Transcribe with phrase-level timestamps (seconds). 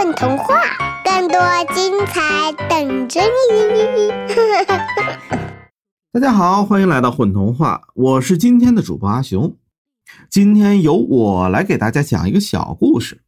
[0.00, 0.54] 混童话，
[1.04, 1.38] 更多
[1.74, 4.08] 精彩等着你！
[6.10, 9.54] 大家好，欢迎来到混童话，我是今天的主播阿雄。
[10.30, 13.20] 今天由我来给大家讲一个小故事。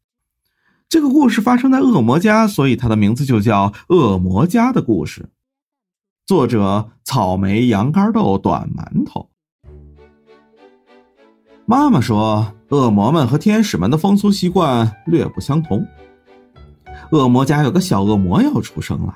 [0.89, 5.21] 这个故事发生在恶魔家，所以它的名字就叫《恶魔家的故事》。
[6.27, 9.29] 作者：草莓羊肝豆短馒头。
[11.67, 15.87] 妈妈说，恶魔们和天使们的风俗习惯略不相同。
[17.13, 19.15] 恶魔家有个小恶魔要出生了，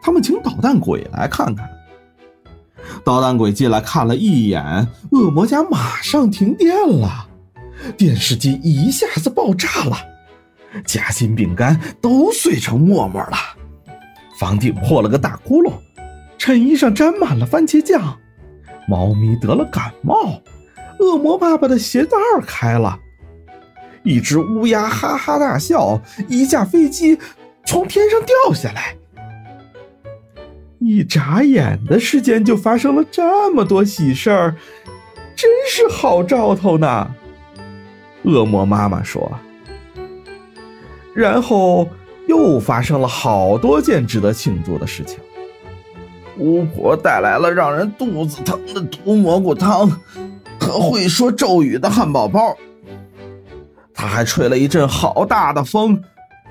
[0.00, 1.68] 他们请捣蛋鬼来看看。
[3.04, 7.28] 捣蛋鬼进来看了一眼，恶魔家马上停电了，
[7.96, 9.96] 电视机一下子爆炸了，
[10.86, 13.36] 夹心饼干都碎成沫沫了，
[14.38, 15.72] 房顶破了个大窟窿，
[16.38, 18.16] 衬衣上沾满了番茄酱，
[18.86, 20.40] 猫咪得了感冒。
[21.00, 22.16] 恶魔爸爸的鞋带
[22.46, 22.96] 开了，
[24.02, 27.18] 一只乌鸦哈哈大笑，一架飞机
[27.64, 28.96] 从天上掉下来。
[30.78, 34.56] 一眨眼的时间就发生了这么多喜事儿，
[35.36, 37.14] 真是好兆头呢。
[38.24, 39.30] 恶魔妈妈说。
[41.14, 41.88] 然后
[42.26, 45.18] 又发生了好多件值得庆祝的事情。
[46.38, 49.90] 巫婆带来了让人肚子疼的毒蘑菇汤。
[50.58, 52.56] 和会说咒语的汉堡包，
[54.02, 55.96] 他还吹了一阵好大的风，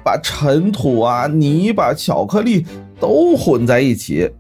[0.06, 2.66] 把尘土啊、泥巴、巧克力
[2.98, 4.32] 都混在一起。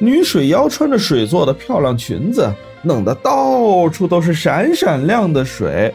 [0.00, 5.94] 女水妖穿着水做的漂亮裙子，弄得到处都是闪闪亮的水。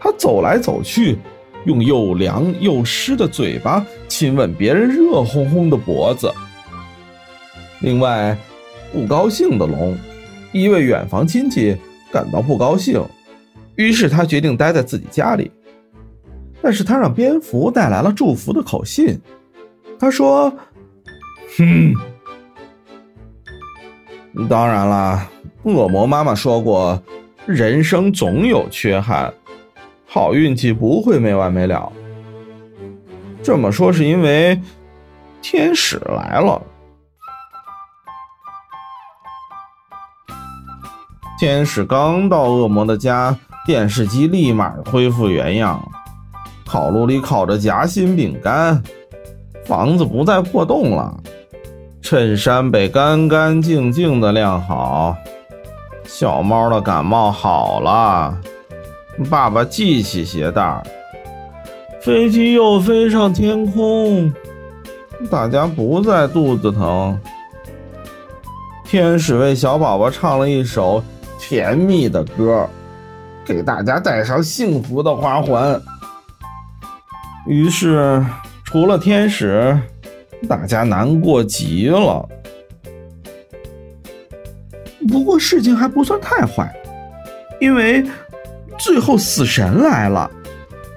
[0.00, 1.18] 她走来走去，
[1.66, 6.32] 用又凉又湿的嘴巴亲吻别人热烘烘的脖子。
[7.80, 8.34] 另外，
[8.90, 9.94] 不高兴的龙。
[10.50, 11.76] 一位远房亲戚
[12.10, 13.04] 感到不高兴，
[13.76, 15.50] 于是他决定待在自己家里。
[16.60, 19.20] 但是他让蝙蝠带来了祝福的口信。
[19.98, 20.48] 他说
[21.58, 21.92] ：“哼，
[24.48, 25.28] 当然啦，
[25.64, 27.02] 恶魔妈妈说过，
[27.46, 29.34] 人生总有缺憾，
[30.06, 31.92] 好运气不会没完没了。
[33.42, 34.60] 这么说是因为
[35.40, 36.62] 天使来了。”
[41.40, 45.80] 天使刚到恶魔的家，电视机立马恢复原样，
[46.66, 48.82] 烤炉里烤着夹心饼干，
[49.64, 51.16] 房子不再破洞了，
[52.00, 55.16] 衬衫被干干净净的晾好，
[56.04, 58.36] 小猫的感冒好了，
[59.30, 60.82] 爸爸系起鞋带，
[62.00, 64.32] 飞机又飞上天空，
[65.30, 67.16] 大家不再肚子疼，
[68.84, 71.02] 天使为小宝宝唱了一首。
[71.44, 72.66] 甜蜜的歌，
[73.44, 75.80] 给大家戴上幸福的花环。
[77.46, 78.24] 于是，
[78.64, 79.78] 除了天使，
[80.48, 82.28] 大家难过极了。
[85.08, 86.72] 不过，事情还不算太坏，
[87.60, 88.04] 因为
[88.78, 90.30] 最后死神来了，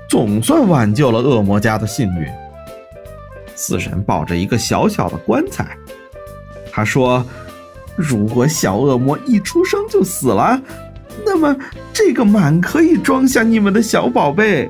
[0.09, 2.27] 总算挽救了恶魔家的幸运。
[3.55, 5.77] 死神抱着一个小小的棺材，
[6.71, 7.25] 他说。
[7.97, 10.61] 如果小恶魔一出生就死了，
[11.23, 11.55] 那么
[11.93, 14.69] 这个满可以装下你们的小宝贝。